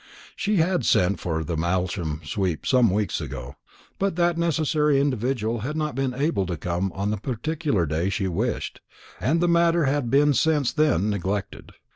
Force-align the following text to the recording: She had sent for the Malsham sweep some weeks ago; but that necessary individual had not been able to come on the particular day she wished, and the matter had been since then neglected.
She 0.35 0.55
had 0.55 0.83
sent 0.83 1.19
for 1.19 1.43
the 1.43 1.55
Malsham 1.55 2.21
sweep 2.25 2.65
some 2.65 2.89
weeks 2.89 3.21
ago; 3.21 3.53
but 3.99 4.15
that 4.15 4.35
necessary 4.35 4.99
individual 4.99 5.59
had 5.59 5.75
not 5.77 5.93
been 5.93 6.15
able 6.15 6.47
to 6.47 6.57
come 6.57 6.91
on 6.93 7.11
the 7.11 7.17
particular 7.17 7.85
day 7.85 8.09
she 8.09 8.27
wished, 8.27 8.81
and 9.19 9.39
the 9.41 9.47
matter 9.47 9.85
had 9.85 10.09
been 10.09 10.33
since 10.33 10.73
then 10.73 11.11
neglected. 11.11 11.73